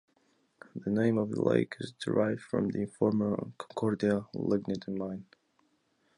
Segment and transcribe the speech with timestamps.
[0.75, 5.25] The name of the lake is derived from the former "Concordia lignite mine".